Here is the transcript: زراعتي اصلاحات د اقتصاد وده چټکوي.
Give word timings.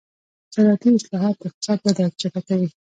زراعتي 0.53 0.89
اصلاحات 0.97 1.35
د 1.39 1.43
اقتصاد 1.49 1.79
وده 1.85 2.05
چټکوي. 2.19 2.69